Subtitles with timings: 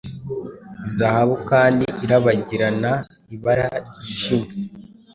[0.95, 4.69] Zahabu kandi irabagiranaibara ryijimye